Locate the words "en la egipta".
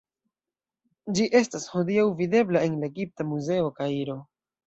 2.69-3.27